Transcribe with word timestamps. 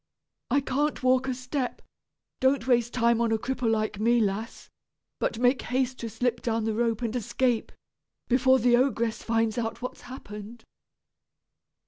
I 0.49 0.61
can't 0.61 1.03
walk 1.03 1.27
a 1.27 1.33
step. 1.35 1.79
Don't 2.39 2.65
waste 2.67 2.91
time 2.91 3.21
on 3.21 3.31
a 3.31 3.37
cripple 3.37 3.69
like 3.69 3.99
me, 3.99 4.19
lass; 4.19 4.67
but 5.19 5.37
make 5.37 5.61
haste 5.61 5.99
to 5.99 6.09
slip 6.09 6.41
down 6.41 6.63
the 6.63 6.73
rope 6.73 7.03
and 7.03 7.15
escape, 7.15 7.71
before 8.27 8.57
the 8.57 8.75
ogress 8.75 9.21
finds 9.21 9.59
out 9.59 9.83
what 9.83 9.91
has 9.93 10.01
happened." 10.09 10.63